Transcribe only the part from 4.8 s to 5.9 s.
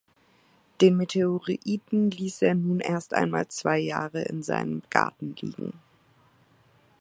Garten liegen.